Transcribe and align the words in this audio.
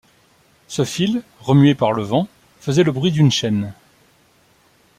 Ce 0.67 0.83
fil, 0.83 1.21
remué 1.41 1.75
par 1.75 1.91
le 1.91 2.01
vent, 2.01 2.27
faisait 2.59 2.81
le 2.81 2.91
bruit 2.91 3.11
d’une 3.11 3.29
chaîne. 3.29 3.71